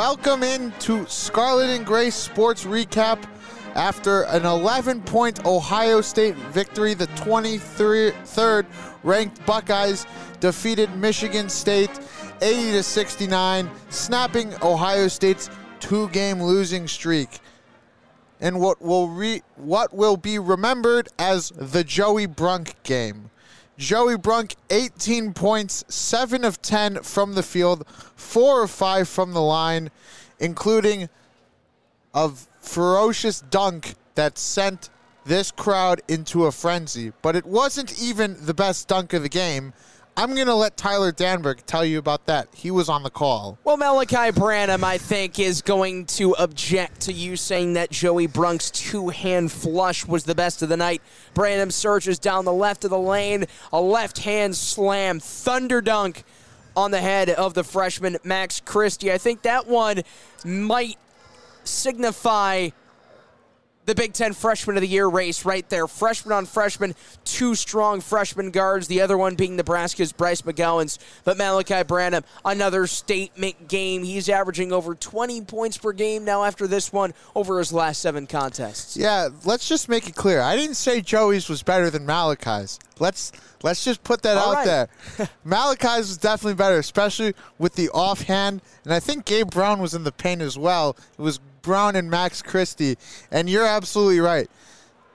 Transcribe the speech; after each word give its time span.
Welcome 0.00 0.42
into 0.42 1.06
Scarlet 1.08 1.68
and 1.68 1.84
Gray 1.84 2.08
Sports 2.08 2.64
Recap. 2.64 3.22
After 3.74 4.22
an 4.22 4.46
11 4.46 5.02
point 5.02 5.44
Ohio 5.44 6.00
State 6.00 6.36
victory, 6.36 6.94
the 6.94 7.06
23rd 7.08 8.64
ranked 9.02 9.44
Buckeyes 9.44 10.06
defeated 10.40 10.96
Michigan 10.96 11.50
State 11.50 11.90
80 12.40 12.72
to 12.72 12.82
69, 12.82 13.70
snapping 13.90 14.54
Ohio 14.62 15.06
State's 15.06 15.50
two 15.80 16.08
game 16.08 16.42
losing 16.42 16.88
streak. 16.88 17.38
And 18.40 18.58
what 18.58 18.80
will 18.80 19.08
re- 19.08 19.42
what 19.56 19.92
will 19.92 20.16
be 20.16 20.38
remembered 20.38 21.10
as 21.18 21.50
the 21.50 21.84
Joey 21.84 22.24
Brunk 22.24 22.82
game. 22.84 23.30
Joey 23.80 24.18
Brunk, 24.18 24.56
18 24.68 25.32
points, 25.32 25.86
7 25.88 26.44
of 26.44 26.60
10 26.60 27.02
from 27.02 27.34
the 27.34 27.42
field, 27.42 27.88
4 28.14 28.64
of 28.64 28.70
5 28.70 29.08
from 29.08 29.32
the 29.32 29.40
line, 29.40 29.90
including 30.38 31.08
a 32.12 32.30
ferocious 32.60 33.40
dunk 33.40 33.94
that 34.16 34.36
sent 34.36 34.90
this 35.24 35.50
crowd 35.50 36.02
into 36.08 36.44
a 36.44 36.52
frenzy. 36.52 37.14
But 37.22 37.36
it 37.36 37.46
wasn't 37.46 37.98
even 37.98 38.36
the 38.44 38.52
best 38.52 38.86
dunk 38.86 39.14
of 39.14 39.22
the 39.22 39.30
game. 39.30 39.72
I'm 40.16 40.34
going 40.34 40.46
to 40.48 40.54
let 40.54 40.76
Tyler 40.76 41.12
Danburg 41.12 41.64
tell 41.66 41.84
you 41.84 41.98
about 41.98 42.26
that. 42.26 42.48
He 42.54 42.70
was 42.70 42.88
on 42.88 43.02
the 43.02 43.10
call. 43.10 43.58
Well, 43.64 43.76
Malachi 43.76 44.32
Branham, 44.32 44.84
I 44.84 44.98
think, 44.98 45.38
is 45.38 45.62
going 45.62 46.06
to 46.06 46.32
object 46.34 47.02
to 47.02 47.12
you 47.12 47.36
saying 47.36 47.74
that 47.74 47.90
Joey 47.90 48.26
Brunk's 48.26 48.70
two 48.70 49.08
hand 49.08 49.50
flush 49.50 50.06
was 50.06 50.24
the 50.24 50.34
best 50.34 50.62
of 50.62 50.68
the 50.68 50.76
night. 50.76 51.00
Branham 51.32 51.70
surges 51.70 52.18
down 52.18 52.44
the 52.44 52.52
left 52.52 52.84
of 52.84 52.90
the 52.90 52.98
lane, 52.98 53.46
a 53.72 53.80
left 53.80 54.18
hand 54.18 54.56
slam, 54.56 55.20
thunder 55.20 55.80
dunk 55.80 56.24
on 56.76 56.90
the 56.90 57.00
head 57.00 57.30
of 57.30 57.54
the 57.54 57.64
freshman 57.64 58.18
Max 58.24 58.60
Christie. 58.60 59.12
I 59.12 59.18
think 59.18 59.42
that 59.42 59.66
one 59.66 60.02
might 60.44 60.98
signify 61.64 62.70
the 63.90 63.94
Big 63.96 64.12
Ten 64.12 64.34
Freshman 64.34 64.76
of 64.76 64.82
the 64.82 64.88
Year 64.88 65.08
race 65.08 65.44
right 65.44 65.68
there. 65.68 65.88
Freshman 65.88 66.32
on 66.32 66.46
freshman, 66.46 66.94
two 67.24 67.56
strong 67.56 68.00
freshman 68.00 68.52
guards, 68.52 68.86
the 68.86 69.00
other 69.00 69.18
one 69.18 69.34
being 69.34 69.56
Nebraska's 69.56 70.12
Bryce 70.12 70.42
McGowens. 70.42 70.96
But 71.24 71.36
Malachi 71.36 71.82
Branham, 71.82 72.22
another 72.44 72.86
statement 72.86 73.66
game. 73.66 74.04
He's 74.04 74.28
averaging 74.28 74.72
over 74.72 74.94
20 74.94 75.40
points 75.42 75.76
per 75.76 75.92
game 75.92 76.24
now 76.24 76.44
after 76.44 76.68
this 76.68 76.92
one 76.92 77.14
over 77.34 77.58
his 77.58 77.72
last 77.72 78.00
seven 78.00 78.28
contests. 78.28 78.96
Yeah, 78.96 79.28
let's 79.44 79.68
just 79.68 79.88
make 79.88 80.08
it 80.08 80.14
clear. 80.14 80.40
I 80.40 80.54
didn't 80.54 80.76
say 80.76 81.00
Joey's 81.00 81.48
was 81.48 81.64
better 81.64 81.90
than 81.90 82.06
Malachi's. 82.06 82.78
Let's 83.00 83.32
let's 83.62 83.84
just 83.84 84.04
put 84.04 84.22
that 84.22 84.36
All 84.36 84.50
out 84.50 84.54
right. 84.54 84.66
there. 84.66 85.28
Malachi's 85.44 86.08
was 86.08 86.18
definitely 86.18 86.54
better, 86.54 86.78
especially 86.78 87.34
with 87.58 87.74
the 87.74 87.88
offhand. 87.88 88.60
And 88.84 88.92
I 88.92 89.00
think 89.00 89.24
Gabe 89.24 89.50
Brown 89.50 89.80
was 89.80 89.94
in 89.94 90.04
the 90.04 90.12
paint 90.12 90.42
as 90.42 90.56
well. 90.56 90.96
It 91.18 91.22
was 91.22 91.40
Brown 91.62 91.96
and 91.96 92.10
Max 92.10 92.42
Christie. 92.42 92.96
And 93.30 93.48
you're 93.48 93.66
absolutely 93.66 94.20
right. 94.20 94.48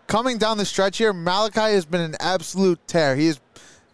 Coming 0.08 0.38
down 0.38 0.58
the 0.58 0.66
stretch 0.66 0.98
here, 0.98 1.14
Malachi 1.14 1.74
has 1.74 1.86
been 1.86 2.02
an 2.02 2.16
absolute 2.20 2.80
tear. 2.88 3.16
He 3.16 3.28
is 3.28 3.40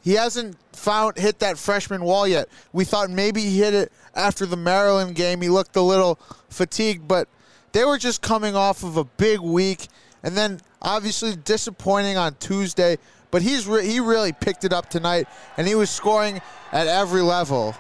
he 0.04 0.14
hasn't 0.14 0.58
found 0.76 1.18
hit 1.18 1.40
that 1.40 1.58
freshman 1.58 2.04
wall 2.04 2.28
yet. 2.28 2.50
We 2.74 2.86
thought 2.86 3.10
maybe 3.10 3.42
he 3.42 3.60
hit 3.60 3.74
it 3.74 3.92
after 4.16 4.46
the 4.46 4.58
Maryland 4.58 5.16
game. 5.16 5.42
He 5.42 5.50
looked 5.50 5.76
a 5.76 5.82
little 5.82 6.20
fatigued, 6.50 7.08
but 7.08 7.28
they 7.72 7.86
were 7.86 7.98
just 7.98 8.22
coming 8.22 8.56
off 8.56 8.84
of 8.84 8.98
a 8.98 9.04
big 9.04 9.40
week, 9.40 9.88
and 10.24 10.36
then 10.36 10.60
obviously 10.82 11.36
disappointing 11.36 12.18
on 12.18 12.36
Tuesday. 12.40 12.98
But 13.30 13.44
he's 13.44 13.68
re- 13.68 13.88
he 13.88 14.00
really 14.00 14.34
picked 14.34 14.66
it 14.66 14.74
up 14.74 14.90
tonight, 14.90 15.28
and 15.56 15.68
he 15.68 15.76
was 15.76 15.90
scoring 15.90 16.42
at 16.72 16.88
every 16.88 17.22
level. 17.22 17.76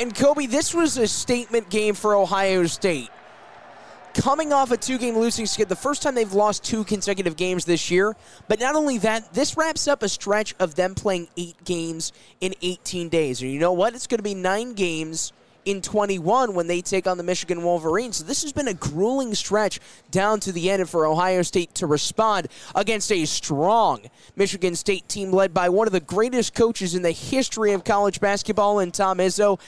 And 0.00 0.14
Coby, 0.14 0.50
this 0.50 0.72
was 0.72 0.96
a 0.96 1.06
statement 1.06 1.68
game 1.68 1.94
for 1.94 2.14
Ohio 2.14 2.66
State. 2.66 3.10
Coming 4.14 4.52
off 4.52 4.70
a 4.70 4.76
two 4.76 4.96
game 4.96 5.18
losing 5.18 5.44
skid, 5.44 5.68
the 5.68 5.74
first 5.74 6.00
time 6.00 6.14
they've 6.14 6.32
lost 6.32 6.62
two 6.62 6.84
consecutive 6.84 7.36
games 7.36 7.64
this 7.64 7.90
year. 7.90 8.14
But 8.46 8.60
not 8.60 8.76
only 8.76 8.98
that, 8.98 9.34
this 9.34 9.56
wraps 9.56 9.88
up 9.88 10.02
a 10.04 10.08
stretch 10.08 10.54
of 10.60 10.76
them 10.76 10.94
playing 10.94 11.28
eight 11.36 11.56
games 11.64 12.12
in 12.40 12.54
18 12.62 13.08
days. 13.08 13.42
And 13.42 13.50
you 13.50 13.58
know 13.58 13.72
what? 13.72 13.94
It's 13.94 14.06
going 14.06 14.18
to 14.18 14.24
be 14.24 14.34
nine 14.34 14.74
games 14.74 15.32
in 15.64 15.80
21 15.80 16.54
when 16.54 16.66
they 16.66 16.80
take 16.80 17.06
on 17.06 17.16
the 17.16 17.24
Michigan 17.24 17.62
Wolverines. 17.62 18.16
So 18.16 18.24
this 18.24 18.42
has 18.42 18.52
been 18.52 18.68
a 18.68 18.74
grueling 18.74 19.34
stretch 19.34 19.80
down 20.10 20.38
to 20.40 20.52
the 20.52 20.70
end 20.70 20.88
for 20.88 21.06
Ohio 21.06 21.42
State 21.42 21.74
to 21.76 21.86
respond 21.86 22.48
against 22.74 23.10
a 23.10 23.24
strong 23.24 24.02
Michigan 24.36 24.76
State 24.76 25.08
team 25.08 25.32
led 25.32 25.52
by 25.52 25.68
one 25.68 25.86
of 25.88 25.92
the 25.92 26.00
greatest 26.00 26.54
coaches 26.54 26.94
in 26.94 27.02
the 27.02 27.10
history 27.10 27.72
of 27.72 27.82
college 27.82 28.20
basketball 28.20 28.78
in 28.78 28.92
Tom 28.92 29.18
Izzo. 29.18 29.58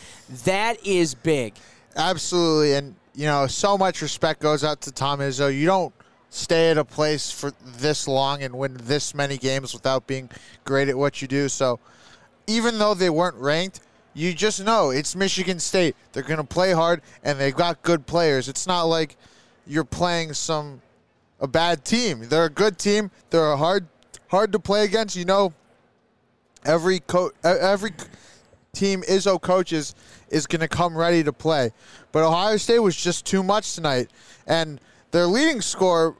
That 0.44 0.84
is 0.86 1.14
big. 1.14 1.54
Absolutely, 1.96 2.74
and 2.74 2.94
you 3.16 3.24
know, 3.24 3.46
so 3.46 3.78
much 3.78 4.02
respect 4.02 4.40
goes 4.40 4.62
out 4.62 4.82
to 4.82 4.92
Tom 4.92 5.20
Izzo. 5.20 5.52
You 5.52 5.66
don't 5.66 5.94
stay 6.28 6.70
at 6.70 6.76
a 6.76 6.84
place 6.84 7.30
for 7.30 7.52
this 7.64 8.06
long 8.06 8.42
and 8.42 8.54
win 8.54 8.76
this 8.82 9.14
many 9.14 9.38
games 9.38 9.72
without 9.72 10.06
being 10.06 10.28
great 10.64 10.88
at 10.88 10.98
what 10.98 11.22
you 11.22 11.26
do. 11.26 11.48
So, 11.48 11.80
even 12.46 12.78
though 12.78 12.92
they 12.92 13.08
weren't 13.08 13.36
ranked, 13.36 13.80
you 14.12 14.34
just 14.34 14.62
know 14.64 14.90
it's 14.90 15.16
Michigan 15.16 15.58
State. 15.58 15.96
They're 16.12 16.22
going 16.22 16.38
to 16.38 16.44
play 16.44 16.72
hard 16.72 17.00
and 17.24 17.40
they've 17.40 17.56
got 17.56 17.82
good 17.82 18.06
players. 18.06 18.48
It's 18.48 18.66
not 18.66 18.84
like 18.84 19.16
you're 19.66 19.84
playing 19.84 20.34
some 20.34 20.82
a 21.40 21.46
bad 21.46 21.84
team. 21.84 22.28
They're 22.28 22.46
a 22.46 22.50
good 22.50 22.78
team. 22.78 23.10
They're 23.30 23.56
hard 23.56 23.86
hard 24.28 24.52
to 24.52 24.58
play 24.58 24.84
against. 24.84 25.16
You 25.16 25.24
know, 25.24 25.52
every 26.64 27.00
co- 27.00 27.32
e- 27.44 27.48
every 27.48 27.92
team 28.76 29.02
Izzo 29.02 29.40
coaches 29.40 29.94
is 30.30 30.46
going 30.46 30.60
to 30.60 30.68
come 30.68 30.96
ready 30.96 31.24
to 31.24 31.32
play. 31.32 31.72
But 32.12 32.22
Ohio 32.24 32.56
State 32.56 32.80
was 32.80 32.96
just 32.96 33.24
too 33.24 33.42
much 33.42 33.74
tonight. 33.74 34.10
And 34.46 34.80
their 35.10 35.26
leading 35.26 35.60
scorer, 35.60 36.14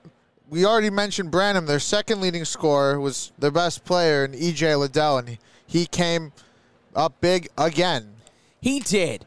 we 0.48 0.64
already 0.64 0.90
mentioned 0.90 1.30
Branham, 1.30 1.66
their 1.66 1.80
second 1.80 2.20
leading 2.20 2.44
scorer 2.44 2.98
was 2.98 3.32
their 3.38 3.50
best 3.50 3.84
player 3.84 4.24
in 4.24 4.32
EJ 4.32 4.76
Liddell, 4.76 5.18
and 5.18 5.28
he- 5.28 5.38
he 5.66 5.86
came 5.86 6.32
up 6.94 7.20
big 7.20 7.48
again. 7.58 8.14
He 8.60 8.80
did. 8.80 9.26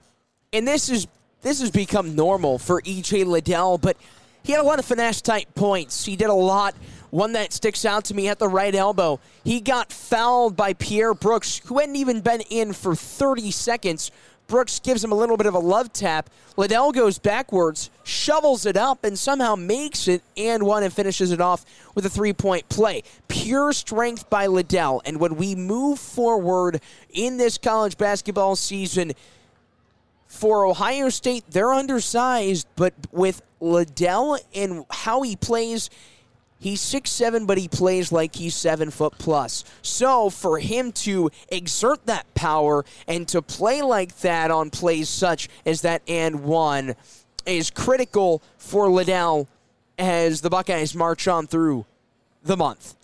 And 0.51 0.68
this 0.68 0.89
is 0.89 1.07
this 1.41 1.62
has 1.62 1.72
become 1.72 2.16
normal 2.16 2.57
for 2.59 2.81
EJ 2.81 3.25
Liddell, 3.25 3.78
but 3.78 3.95
he 4.44 4.51
had 4.51 4.62
a 4.62 4.63
lot 4.63 4.79
of 4.79 4.85
finesse 4.85 5.22
type 5.22 5.47
points. 5.56 6.06
He 6.06 6.16
did 6.16 6.29
a 6.29 6.34
lot. 6.34 6.75
One 7.11 7.33
that 7.33 7.53
sticks 7.53 7.85
out 7.85 8.05
to 8.05 8.13
me 8.13 8.27
at 8.27 8.39
the 8.39 8.47
right 8.47 8.73
elbow. 8.73 9.19
He 9.43 9.61
got 9.61 9.91
fouled 9.91 10.55
by 10.55 10.73
Pierre 10.73 11.13
Brooks, 11.13 11.61
who 11.65 11.79
hadn't 11.79 11.95
even 11.95 12.21
been 12.21 12.41
in 12.49 12.73
for 12.73 12.95
30 12.95 13.51
seconds. 13.51 14.11
Brooks 14.47 14.79
gives 14.79 15.03
him 15.03 15.11
a 15.11 15.15
little 15.15 15.37
bit 15.37 15.45
of 15.45 15.53
a 15.53 15.59
love 15.59 15.93
tap. 15.93 16.29
Liddell 16.57 16.91
goes 16.91 17.19
backwards, 17.19 17.91
shovels 18.03 18.65
it 18.65 18.75
up, 18.75 19.03
and 19.03 19.17
somehow 19.17 19.55
makes 19.55 20.07
it 20.07 20.23
and 20.35 20.63
one 20.63 20.83
and 20.83 20.91
finishes 20.91 21.31
it 21.31 21.39
off 21.39 21.63
with 21.93 22.05
a 22.05 22.09
three 22.09 22.33
point 22.33 22.67
play. 22.67 23.03
Pure 23.27 23.73
strength 23.73 24.29
by 24.29 24.47
Liddell. 24.47 25.01
And 25.05 25.19
when 25.19 25.35
we 25.35 25.55
move 25.55 25.99
forward 25.99 26.81
in 27.13 27.37
this 27.37 27.57
college 27.57 27.97
basketball 27.97 28.55
season, 28.55 29.13
for 30.27 30.65
Ohio 30.65 31.09
State, 31.09 31.43
they're 31.49 31.73
undersized, 31.73 32.67
but 32.75 32.93
with 33.11 33.41
Liddell 33.59 34.37
and 34.53 34.85
how 34.89 35.23
he 35.23 35.35
plays, 35.35 35.89
he's 36.59 36.81
six 36.81 37.09
seven, 37.09 37.45
but 37.45 37.57
he 37.57 37.67
plays 37.67 38.11
like 38.11 38.35
he's 38.35 38.55
seven 38.55 38.91
foot 38.91 39.13
plus. 39.17 39.63
So 39.81 40.29
for 40.29 40.59
him 40.59 40.91
to 40.91 41.31
exert 41.47 42.05
that 42.05 42.31
power 42.35 42.85
and 43.07 43.27
to 43.29 43.41
play 43.41 43.81
like 43.81 44.19
that 44.19 44.51
on 44.51 44.69
plays 44.69 45.09
such 45.09 45.49
as 45.65 45.81
that 45.81 46.01
and 46.07 46.43
one 46.43 46.95
is 47.45 47.69
critical 47.71 48.41
for 48.57 48.89
Liddell 48.89 49.47
as 49.97 50.41
the 50.41 50.49
Buckeyes 50.49 50.95
march 50.95 51.27
on 51.27 51.47
through 51.47 51.85
the 52.43 52.55
month. 52.55 52.95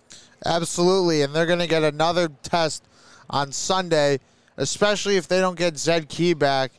Absolutely, 0.45 1.23
and 1.23 1.33
they're 1.33 1.45
going 1.45 1.59
to 1.59 1.67
get 1.67 1.83
another 1.83 2.29
test 2.43 2.83
on 3.29 3.51
Sunday, 3.51 4.19
especially 4.57 5.17
if 5.17 5.28
they 5.28 5.40
don't 5.40 5.58
get 5.58 5.78
Zed 5.78 6.08
Key 6.09 6.34
back. 6.34 6.72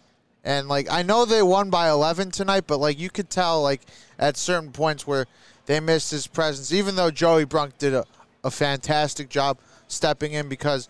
And 0.46 0.69
like 0.69 0.87
I 0.88 1.02
know 1.02 1.25
they 1.25 1.43
won 1.43 1.70
by 1.70 1.90
11 1.90 2.31
tonight, 2.31 2.64
but 2.69 2.78
like 2.78 3.00
you 3.00 3.10
could 3.10 3.28
tell 3.28 3.60
like 3.60 3.82
at 4.16 4.37
certain 4.37 4.70
points 4.70 5.04
where 5.04 5.26
they 5.66 5.81
missed 5.81 6.12
his 6.12 6.28
presence, 6.28 6.72
even 6.72 6.94
though 6.94 7.10
Joey 7.10 7.44
Brunk 7.44 7.76
did 7.78 7.93
a, 7.93 8.04
a 8.44 8.50
fantastic 8.52 9.28
job 9.28 9.58
stepping 9.88 10.32
in 10.32 10.48
because 10.48 10.88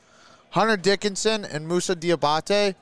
Hunter 0.51 0.77
Dickinson 0.77 1.47
and 1.47 1.67
Moussa 1.67 1.97
Diabate, 1.97 2.75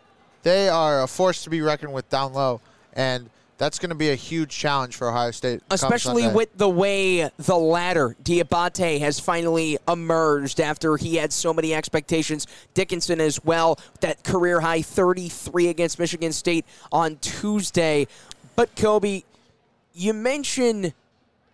they 0.42 0.68
are 0.68 1.00
a 1.00 1.06
force 1.06 1.44
to 1.44 1.50
be 1.50 1.62
reckoned 1.62 1.92
with 1.92 2.08
down 2.08 2.32
low, 2.32 2.60
and 2.92 3.30
that's 3.56 3.78
going 3.78 3.90
to 3.90 3.94
be 3.96 4.10
a 4.10 4.14
huge 4.14 4.50
challenge 4.50 4.96
for 4.96 5.08
Ohio 5.08 5.30
State, 5.30 5.62
especially 5.70 6.28
with 6.28 6.56
the 6.56 6.68
way 6.68 7.30
the 7.38 7.56
latter 7.56 8.16
Diabate 8.22 8.98
has 9.00 9.20
finally 9.20 9.78
emerged 9.86 10.60
after 10.60 10.96
he 10.96 11.16
had 11.16 11.32
so 11.32 11.54
many 11.54 11.74
expectations. 11.74 12.46
Dickinson 12.74 13.20
as 13.20 13.44
well, 13.44 13.78
that 14.00 14.24
career 14.24 14.60
high 14.60 14.82
33 14.82 15.68
against 15.68 15.98
Michigan 15.98 16.32
State 16.32 16.64
on 16.90 17.16
Tuesday. 17.16 18.06
But 18.56 18.74
Coby, 18.74 19.24
you 19.94 20.12
mentioned 20.12 20.92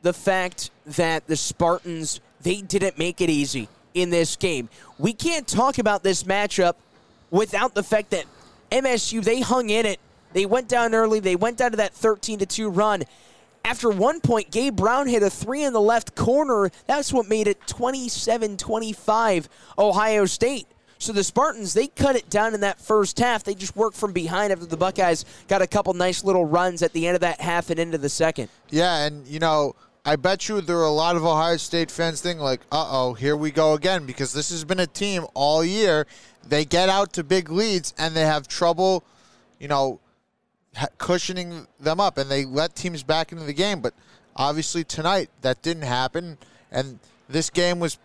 the 0.03 0.13
fact 0.13 0.71
that 0.87 1.27
the 1.27 1.37
Spartans 1.37 2.21
they 2.43 2.63
didn't 2.63 2.99
make 2.99 3.21
it 3.21 3.29
easy 3.29 3.69
in 3.93 4.11
this 4.11 4.37
game. 4.37 4.69
We 4.99 5.13
can't 5.13 5.47
talk 5.47 5.79
about 5.79 6.03
this 6.03 6.23
matchup 6.23 6.75
without 7.31 7.75
the 7.75 7.83
fact 7.83 8.11
that 8.11 8.25
MSU 8.71 9.23
they 9.23 9.41
hung 9.41 9.69
in 9.69 9.85
it 9.85 10.01
They 10.33 10.47
went 10.47 10.69
down 10.69 10.95
early. 10.95 11.21
They 11.21 11.37
went 11.37 11.57
down 11.57 11.73
to 11.73 11.77
that 11.79 11.93
13 11.95 12.39
to 12.41 12.47
2 12.47 12.69
run. 12.69 13.05
After 13.65 13.91
one 13.91 14.21
point, 14.21 14.51
Gabe 14.51 14.77
Brown 14.77 15.07
hit 15.07 15.23
a 15.23 15.31
three 15.31 15.65
in 15.65 15.73
the 15.73 15.81
left 15.81 16.15
corner. 16.15 16.71
That's 16.87 17.13
what 17.13 17.29
made 17.29 17.47
it 17.47 17.67
27 17.67 18.57
25 18.57 19.49
Ohio 19.79 20.25
State. 20.25 20.67
So 20.99 21.13
the 21.13 21.25
Spartans, 21.25 21.73
they 21.73 21.87
cut 21.87 22.15
it 22.15 22.29
down 22.29 22.53
in 22.53 22.61
that 22.61 22.79
first 22.79 23.19
half. 23.19 23.43
They 23.43 23.55
just 23.55 23.75
worked 23.75 23.97
from 23.97 24.13
behind 24.13 24.53
after 24.53 24.67
the 24.67 24.77
Buckeyes 24.77 25.25
got 25.49 25.63
a 25.63 25.67
couple 25.67 25.95
nice 25.95 26.25
little 26.25 26.45
runs 26.45 26.83
at 26.83 26.93
the 26.93 27.07
end 27.07 27.15
of 27.15 27.23
that 27.23 27.41
half 27.41 27.71
and 27.71 27.81
into 27.81 27.97
the 27.97 28.11
second. 28.11 28.51
Yeah, 28.69 29.07
and 29.07 29.27
you 29.27 29.39
know, 29.39 29.75
I 30.05 30.17
bet 30.17 30.49
you 30.49 30.61
there 30.61 30.79
are 30.79 30.85
a 30.85 30.91
lot 30.91 31.17
of 31.17 31.25
Ohio 31.25 31.57
State 31.57 31.91
fans 31.91 32.21
thinking 32.21 32.43
like, 32.43 32.61
"Uh 32.71 32.87
oh, 32.91 33.15
here 33.15 33.37
we 33.37 33.51
go 33.51 33.73
again," 33.73 34.05
because 34.05 34.35
this 34.35 34.51
has 34.51 34.65
been 34.65 34.81
a 34.81 34.87
team 34.87 35.27
all 35.33 35.65
year. 35.65 36.07
They 36.47 36.67
get 36.67 36.89
out 36.89 37.15
to 37.15 37.25
big 37.25 37.51
leads 37.51 37.95
and 37.97 38.15
they 38.15 38.27
have 38.27 38.47
trouble, 38.47 39.03
you 39.59 39.69
know, 39.69 40.01
cushioning 40.99 41.67
them 41.79 42.01
up, 42.01 42.19
and 42.19 42.31
they 42.31 42.45
let 42.45 42.75
teams 42.75 43.03
back 43.03 43.33
into 43.33 43.45
the 43.45 43.53
game. 43.53 43.81
But 43.81 43.95
obviously 44.37 44.85
tonight 44.85 45.31
that 45.43 45.63
didn't 45.63 45.85
happen, 45.85 46.39
and 46.71 46.99
this 47.29 47.51
game 47.51 47.81
was 47.81 47.99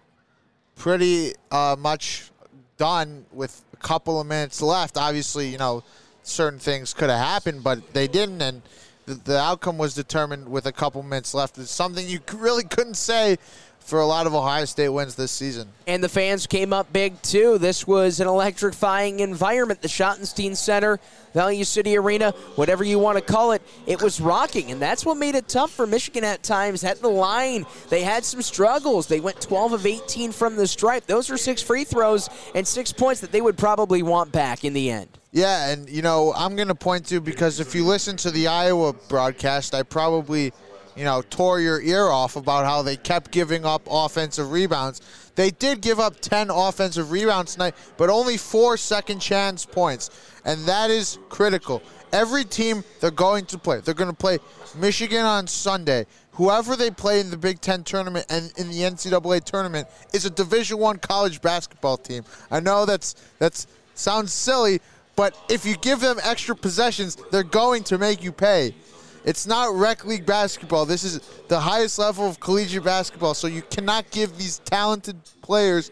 pretty 0.76 1.34
uh, 1.52 1.76
much 1.78 2.32
done 2.78 3.26
with 3.32 3.64
a 3.74 3.78
couple 3.78 4.20
of 4.20 4.28
minutes 4.28 4.62
left. 4.62 4.98
Obviously, 4.98 5.48
you 5.50 5.58
know, 5.58 5.84
certain 6.24 6.60
things 6.60 6.94
could 6.94 7.10
have 7.10 7.20
happened, 7.20 7.64
but 7.64 7.94
they 7.94 8.08
didn't, 8.08 8.42
and 8.42 8.62
the, 9.06 9.16
the 9.16 9.40
outcome 9.40 9.78
was 9.78 9.94
determined 9.94 10.50
with 10.50 10.66
a 10.66 10.72
couple 10.72 11.02
minutes 11.04 11.34
left. 11.34 11.58
It's 11.58 11.72
something 11.72 12.08
you 12.08 12.20
really 12.34 12.64
couldn't 12.64 12.96
say 12.96 13.38
for 13.86 14.00
a 14.00 14.06
lot 14.06 14.26
of 14.26 14.34
Ohio 14.34 14.66
State 14.66 14.90
wins 14.90 15.14
this 15.14 15.32
season. 15.32 15.70
And 15.86 16.04
the 16.04 16.10
fans 16.10 16.48
came 16.48 16.74
up 16.74 16.92
big 16.92 17.22
too. 17.22 17.60
This 17.60 17.86
was 17.86 18.20
an 18.20 18.28
electrifying 18.28 19.20
environment. 19.20 19.84
The 19.84 19.88
Schottenstein 19.88 20.56
Center, 20.58 21.00
Value 21.36 21.64
City 21.64 21.96
Arena, 21.96 22.32
whatever 22.56 22.84
you 22.84 22.98
want 22.98 23.20
to 23.20 23.24
call 23.24 23.52
it, 23.52 23.62
it 23.86 24.02
was 24.02 24.20
rocking. 24.20 24.72
And 24.72 24.82
that's 24.82 25.06
what 25.06 25.18
made 25.18 25.36
it 25.36 25.48
tough 25.48 25.70
for 25.70 25.86
Michigan 25.86 26.24
at 26.24 26.42
times. 26.42 26.84
At 26.84 27.00
the 27.00 27.10
line, 27.10 27.68
they 27.90 28.02
had 28.02 28.26
some 28.26 28.42
struggles. 28.42 29.06
They 29.06 29.20
went 29.20 29.40
12 29.40 29.74
of 29.74 29.86
18 29.86 30.32
from 30.32 30.56
the 30.56 30.66
stripe. 30.66 31.06
Those 31.06 31.30
are 31.30 31.38
six 31.38 31.62
free 31.62 31.84
throws 31.84 32.28
and 32.56 32.68
six 32.68 32.92
points 32.92 33.22
that 33.22 33.32
they 33.32 33.42
would 33.42 33.58
probably 33.58 34.02
want 34.02 34.32
back 34.32 34.66
in 34.66 34.74
the 34.74 34.90
end. 34.90 35.10
Yeah, 35.36 35.68
and 35.68 35.90
you 35.90 36.02
know, 36.02 36.34
I'm 36.34 36.56
going 36.56 36.70
to 36.70 36.76
point 36.76 37.06
to 37.08 37.20
because 37.20 37.60
if 37.60 37.76
you 37.76 37.86
listen 37.86 38.16
to 38.18 38.32
the 38.32 38.48
Iowa 38.48 38.94
broadcast, 38.94 39.76
I 39.76 39.84
probably– 39.84 40.52
you 40.96 41.04
know, 41.04 41.22
tore 41.30 41.60
your 41.60 41.82
ear 41.82 42.08
off 42.08 42.36
about 42.36 42.66
how 42.66 42.82
they 42.82 42.96
kept 42.96 43.32
giving 43.32 43.66
up 43.66 43.88
offensive 43.90 44.52
rebounds. 44.52 45.02
They 45.36 45.52
did 45.52 45.82
give 45.82 46.00
up 46.00 46.20
10 46.22 46.50
offensive 46.50 47.12
rebounds 47.12 47.54
tonight, 47.54 47.76
but 47.98 48.10
only 48.10 48.38
four 48.38 48.78
second 48.78 49.20
chance 49.20 49.66
points. 49.66 50.10
And 50.46 50.66
that 50.66 50.90
is 50.90 51.20
critical. 51.30 51.84
Every 52.14 52.46
team 52.46 52.84
they're 53.02 53.12
going 53.12 53.46
to 53.48 53.58
play, 53.58 53.82
they're 53.82 53.94
going 53.94 54.10
to 54.10 54.16
play 54.16 54.40
Michigan 54.78 55.26
on 55.26 55.48
Sunday. 55.48 56.06
Whoever 56.34 56.76
they 56.76 56.92
play 56.92 57.20
in 57.20 57.30
the 57.30 57.38
Big 57.38 57.60
Ten 57.60 57.84
tournament 57.84 58.26
and 58.30 58.54
in 58.58 58.70
the 58.70 58.80
NCAA 58.80 59.44
tournament 59.44 59.88
is 60.14 60.26
a 60.26 60.30
Division 60.30 60.78
One 60.78 60.98
college 60.98 61.42
basketball 61.42 61.98
team. 61.98 62.24
I 62.52 62.60
know 62.60 62.86
that's 62.86 63.16
that's 63.40 63.68
sounds 63.96 64.34
silly, 64.34 64.82
but 65.16 65.38
if 65.50 65.66
you 65.66 65.76
give 65.78 66.00
them 66.00 66.18
extra 66.24 66.56
possessions, 66.56 67.18
they're 67.32 67.44
going 67.44 67.84
to 67.86 67.98
make 67.98 68.24
you 68.24 68.32
pay. 68.32 68.76
It's 69.24 69.48
not 69.48 69.74
rec 69.74 70.06
league 70.06 70.26
basketball. 70.26 70.86
This 70.86 71.04
is 71.04 71.20
the 71.48 71.60
highest 71.60 71.98
level 71.98 72.28
of 72.28 72.40
collegiate 72.40 72.84
basketball. 72.84 73.34
So 73.34 73.48
you 73.48 73.64
cannot 73.64 74.12
give 74.12 74.38
these 74.38 74.60
talented 74.60 75.18
players 75.42 75.90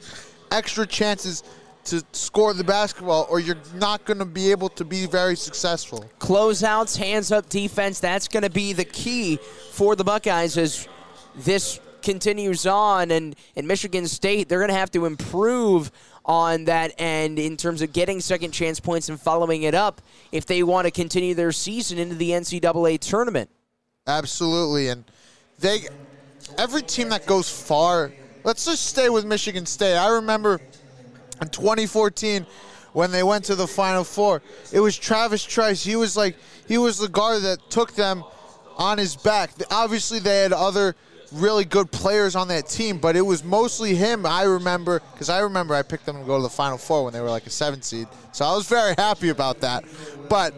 extra 0.51 0.85
chances 0.85 1.43
to 1.85 2.01
score 2.13 2.53
the 2.53 2.63
basketball, 2.63 3.27
or 3.29 3.39
you're 3.39 3.57
not 3.75 4.05
going 4.05 4.19
to 4.19 4.25
be 4.25 4.51
able 4.51 4.69
to 4.69 4.85
be 4.85 5.05
very 5.05 5.35
successful. 5.35 6.05
Closeouts, 6.19 6.97
hands 6.97 7.31
up 7.31 7.49
defense, 7.49 7.99
that's 7.99 8.27
going 8.27 8.43
to 8.43 8.49
be 8.49 8.71
the 8.71 8.85
key 8.85 9.37
for 9.71 9.95
the 9.95 10.03
Buckeyes 10.03 10.57
as 10.57 10.87
this 11.35 11.79
continues 12.01 12.65
on. 12.65 13.11
And 13.11 13.35
in 13.55 13.67
Michigan 13.67 14.07
State, 14.07 14.47
they're 14.47 14.59
going 14.59 14.69
to 14.69 14.75
have 14.75 14.91
to 14.91 15.05
improve 15.05 15.91
on 16.25 16.65
that 16.65 16.93
end 16.97 17.39
in 17.39 17.57
terms 17.57 17.81
of 17.81 17.91
getting 17.93 18.21
second 18.21 18.51
chance 18.51 18.79
points 18.79 19.09
and 19.09 19.19
following 19.19 19.63
it 19.63 19.73
up 19.73 20.01
if 20.31 20.45
they 20.45 20.63
want 20.63 20.85
to 20.85 20.91
continue 20.91 21.33
their 21.33 21.51
season 21.51 21.97
into 21.97 22.15
the 22.15 22.29
NCAA 22.31 22.99
tournament. 22.99 23.49
Absolutely, 24.07 24.89
and 24.89 25.03
they 25.59 25.79
every 26.57 26.81
team 26.81 27.09
that 27.09 27.25
goes 27.25 27.49
far. 27.49 28.11
Let's 28.43 28.65
just 28.65 28.85
stay 28.85 29.09
with 29.09 29.25
Michigan 29.25 29.65
State. 29.65 29.95
I 29.95 30.09
remember 30.09 30.59
in 31.41 31.47
2014 31.49 32.45
when 32.93 33.11
they 33.11 33.23
went 33.23 33.45
to 33.45 33.55
the 33.55 33.67
Final 33.67 34.03
Four. 34.03 34.41
It 34.71 34.79
was 34.79 34.97
Travis 34.97 35.43
Trice. 35.43 35.83
He 35.83 35.95
was 35.95 36.15
like 36.15 36.35
he 36.67 36.77
was 36.77 36.97
the 36.97 37.09
guard 37.09 37.43
that 37.43 37.69
took 37.69 37.93
them 37.93 38.23
on 38.77 38.97
his 38.97 39.15
back. 39.15 39.51
Obviously, 39.71 40.19
they 40.19 40.41
had 40.41 40.53
other 40.53 40.95
really 41.33 41.65
good 41.65 41.91
players 41.91 42.35
on 42.35 42.47
that 42.50 42.68
team, 42.68 42.97
but 42.97 43.15
it 43.15 43.21
was 43.21 43.44
mostly 43.44 43.95
him. 43.95 44.25
I 44.25 44.44
remember 44.44 45.01
because 45.13 45.30
I 45.30 45.39
remember 45.39 45.74
I 45.74 45.81
picked 45.81 46.06
them 46.06 46.19
to 46.19 46.24
go 46.25 46.38
to 46.38 46.44
the 46.44 46.50
Final 46.50 46.77
Four 46.77 47.06
when 47.06 47.13
they 47.13 47.21
were 47.21 47.30
like 47.30 47.45
a 47.45 47.50
seven 47.50 47.81
seed, 47.81 48.07
so 48.31 48.45
I 48.45 48.56
was 48.56 48.68
very 48.68 48.94
happy 48.97 49.30
about 49.30 49.62
that. 49.62 49.83
But 50.30 50.53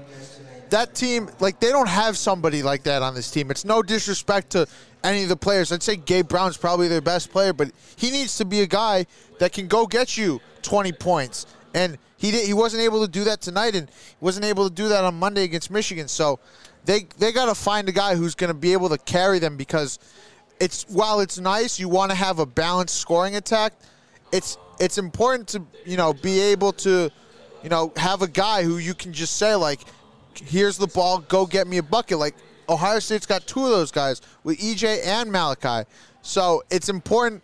that 0.69 0.95
team, 0.95 1.29
like 1.39 1.59
they 1.59 1.69
don't 1.69 1.89
have 1.89 2.17
somebody 2.17 2.63
like 2.63 2.83
that 2.83 3.01
on 3.01 3.15
this 3.15 3.31
team. 3.31 3.51
It's 3.51 3.65
no 3.65 3.81
disrespect 3.81 4.51
to 4.51 4.67
any 5.03 5.23
of 5.23 5.29
the 5.29 5.37
players. 5.37 5.71
I'd 5.71 5.83
say 5.83 5.95
Gabe 5.95 6.27
Brown's 6.27 6.57
probably 6.57 6.87
their 6.87 7.01
best 7.01 7.31
player, 7.31 7.53
but 7.53 7.71
he 7.95 8.11
needs 8.11 8.37
to 8.37 8.45
be 8.45 8.61
a 8.61 8.67
guy 8.67 9.05
that 9.39 9.53
can 9.53 9.67
go 9.67 9.85
get 9.85 10.17
you 10.17 10.41
20 10.63 10.91
points. 10.93 11.45
And 11.73 11.97
he 12.17 12.31
did, 12.31 12.47
he 12.47 12.53
wasn't 12.53 12.81
able 12.83 13.05
to 13.05 13.11
do 13.11 13.25
that 13.25 13.41
tonight, 13.41 13.75
and 13.75 13.89
wasn't 14.19 14.45
able 14.45 14.67
to 14.67 14.73
do 14.73 14.87
that 14.89 15.03
on 15.03 15.15
Monday 15.15 15.43
against 15.43 15.69
Michigan. 15.69 16.07
So 16.07 16.39
they 16.85 17.07
they 17.17 17.31
got 17.31 17.45
to 17.45 17.55
find 17.55 17.87
a 17.89 17.91
guy 17.91 18.15
who's 18.15 18.35
going 18.35 18.49
to 18.49 18.53
be 18.53 18.73
able 18.73 18.89
to 18.89 18.97
carry 18.97 19.39
them 19.39 19.57
because 19.57 19.99
it's 20.59 20.85
while 20.89 21.19
it's 21.19 21.39
nice, 21.39 21.79
you 21.79 21.89
want 21.89 22.11
to 22.11 22.15
have 22.15 22.39
a 22.39 22.45
balanced 22.45 22.95
scoring 22.95 23.35
attack. 23.35 23.73
It's 24.31 24.57
it's 24.79 24.97
important 24.97 25.47
to 25.49 25.63
you 25.85 25.97
know 25.97 26.13
be 26.13 26.39
able 26.39 26.73
to 26.73 27.09
you 27.63 27.69
know 27.69 27.91
have 27.97 28.21
a 28.21 28.27
guy 28.27 28.63
who 28.63 28.77
you 28.77 28.93
can 28.93 29.13
just 29.13 29.37
say 29.37 29.55
like, 29.55 29.81
here's 30.35 30.77
the 30.77 30.87
ball, 30.87 31.19
go 31.19 31.45
get 31.45 31.67
me 31.67 31.77
a 31.77 31.83
bucket. 31.83 32.19
Like 32.19 32.35
Ohio 32.69 32.99
State's 32.99 33.25
got 33.25 33.45
two 33.47 33.63
of 33.63 33.69
those 33.69 33.91
guys 33.91 34.21
with 34.43 34.59
EJ 34.59 35.05
and 35.05 35.31
Malachi, 35.31 35.89
so 36.21 36.63
it's 36.69 36.89
important. 36.89 37.43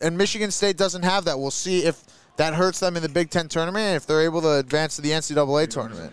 And 0.00 0.18
Michigan 0.18 0.50
State 0.50 0.76
doesn't 0.76 1.04
have 1.04 1.26
that. 1.26 1.38
We'll 1.38 1.52
see 1.52 1.84
if 1.84 2.02
that 2.36 2.54
hurts 2.54 2.80
them 2.80 2.96
in 2.96 3.02
the 3.02 3.08
Big 3.08 3.30
Ten 3.30 3.46
tournament 3.46 3.84
and 3.84 3.96
if 3.96 4.04
they're 4.06 4.22
able 4.22 4.40
to 4.42 4.58
advance 4.58 4.96
to 4.96 5.02
the 5.02 5.10
NCAA 5.10 5.68
tournament. 5.68 6.12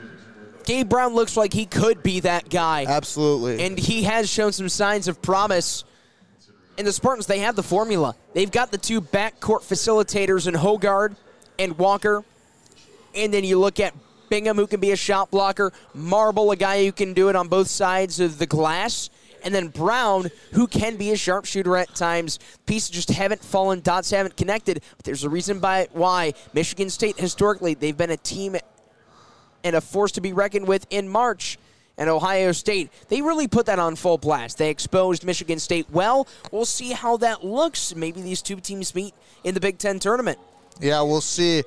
Gabe 0.63 0.87
Brown 0.87 1.16
looks 1.16 1.35
like 1.35 1.54
he 1.54 1.66
could 1.66 2.04
be 2.04 2.19
that 2.19 2.49
guy. 2.49 2.85
Absolutely. 2.87 3.66
And 3.66 3.80
he 3.80 4.04
has 4.04 4.30
shown 4.30 4.52
some 4.52 4.69
signs 4.69 5.07
of 5.07 5.19
promise 5.21 5.83
and 6.80 6.88
the 6.88 6.94
Spartans, 6.94 7.28
they 7.28 7.40
have 7.40 7.57
the 7.57 7.62
formula. 7.62 8.16
They've 8.33 8.50
got 8.50 8.71
the 8.71 8.78
two 8.78 9.02
backcourt 9.02 9.64
facilitators 9.64 10.48
in 10.48 10.54
Hoggard 10.54 11.18
and 11.59 11.78
Walker. 11.78 12.24
And 13.14 13.33
then 13.33 13.44
you 13.44 13.59
look 13.59 13.81
at 13.81 13.94
Bingham, 14.30 14.56
who 14.56 14.66
can 14.66 14.80
be 14.80 14.92
a 14.92 14.95
shot 14.95 15.30
blocker, 15.30 15.74
Marble, 15.94 16.52
a 16.52 16.56
guy 16.56 16.86
who 16.86 16.94
can 16.94 17.14
do 17.14 17.28
it 17.28 17.36
on 17.36 17.50
both 17.50 17.68
sides 17.68 18.21
of 18.21 18.40
the 18.40 18.45
glass, 18.45 19.09
and 19.44 19.54
then 19.54 19.68
Brown, 19.68 20.30
who 20.54 20.68
can 20.68 20.95
be 20.95 21.12
a 21.12 21.18
sharpshooter 21.18 21.76
at 21.76 21.94
times. 21.95 22.40
Pieces 22.66 22.92
just 22.92 23.09
haven't 23.09 23.44
fallen, 23.44 23.81
dots 23.81 24.12
haven't 24.12 24.38
connected. 24.38 24.81
But 24.95 25.04
there's 25.04 25.26
a 25.26 25.30
reason 25.30 25.59
by 25.59 25.90
why 25.92 26.33
Michigan 26.54 26.90
State 26.90 27.19
historically 27.19 27.74
they've 27.74 27.98
been 27.98 28.12
a 28.12 28.18
team 28.18 28.56
and 29.66 29.76
a 29.76 29.81
force 29.81 30.14
to 30.14 30.21
be 30.21 30.31
reckoned 30.31 30.66
with 30.66 30.88
in 30.90 31.09
March 31.09 31.57
and 31.99 32.09
Ohio 32.09 32.53
State, 32.53 32.89
they 33.09 33.21
really 33.21 33.47
put 33.47 33.68
that 33.68 33.77
on 33.77 33.95
full 33.95 34.18
blast. 34.18 34.57
They 34.57 34.69
exposed 34.69 35.25
Michigan 35.25 35.59
State 35.59 35.85
well. 35.91 36.27
We'll 36.51 36.65
see 36.65 36.94
how 36.94 37.18
that 37.18 37.44
looks. 37.44 37.94
Maybe 37.94 38.21
these 38.21 38.41
two 38.41 38.56
teams 38.56 38.95
meet 38.95 39.13
in 39.44 39.53
the 39.53 39.59
Big 39.59 39.77
Ten 39.77 39.99
tournament. 39.99 40.39
Yeah, 40.79 41.01
we'll 41.01 41.21
see. 41.21 41.63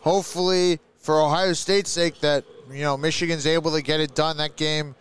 Hopefully, 0.00 0.80
for 0.98 1.22
Ohio 1.22 1.52
State's 1.52 1.90
sake, 1.90 2.20
that 2.20 2.44
you 2.70 2.82
know 2.82 2.96
Michigan's 2.96 3.46
able 3.46 3.70
to 3.72 3.80
get 3.80 4.00
it 4.00 4.14
done. 4.14 4.36
That 4.38 4.56
game 4.56 4.96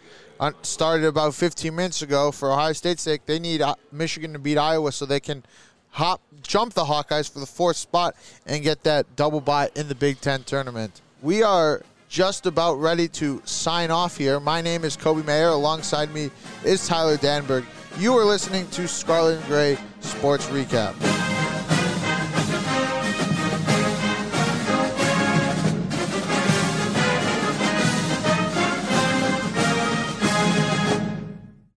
started 0.62 1.08
about 1.08 1.34
15 1.34 1.76
minutes 1.76 2.02
ago. 2.04 2.32
For 2.32 2.52
Ohio 2.52 2.74
State's 2.74 3.02
sake, 3.02 3.26
they 3.26 3.40
need 3.40 3.62
uh, 3.62 3.76
Michigan 3.92 4.34
to 4.34 4.40
beat 4.40 4.58
Iowa 4.58 4.92
so 4.92 5.06
they 5.06 5.20
can 5.20 5.44
hop 5.90 6.22
jump 6.44 6.74
the 6.74 6.84
Hawkeyes 6.84 7.32
for 7.32 7.40
the 7.40 7.46
fourth 7.48 7.78
spot 7.78 8.16
and 8.46 8.62
get 8.62 8.84
that 8.84 9.16
double 9.16 9.42
bye 9.42 9.72
in 9.76 9.88
the 9.88 9.96
Big 9.96 10.22
Ten 10.22 10.44
tournament. 10.44 11.02
We 11.24 11.42
are 11.42 11.82
just 12.10 12.46
about 12.46 12.76
ready 12.76 13.08
to 13.10 13.42
sign 13.46 13.92
off 13.92 14.18
here. 14.18 14.40
My 14.40 14.62
name 14.62 14.84
is 14.84 14.96
Coby 14.96 15.22
Maeir. 15.22 15.52
Alongside 15.52 16.14
me 16.14 16.32
is 16.64 16.88
Tyler 16.88 17.18
Danburg. 17.18 17.66
You 17.98 18.14
are 18.18 18.26
listening 18.26 18.68
to 18.72 18.88
Scarlet 18.88 19.38
and 19.38 19.46
Gray 19.48 19.78
Sports 20.02 20.48
Recap. 20.48 21.25